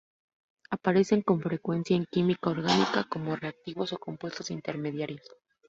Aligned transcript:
Aparecen 0.71 1.21
con 1.21 1.41
frecuencia 1.41 1.95
en 1.95 2.07
química 2.11 2.49
orgánica 2.49 3.03
como 3.07 3.35
reactivos, 3.35 3.93
o 3.93 3.99
compuestos 3.99 4.49
intermediarios. 4.49 5.27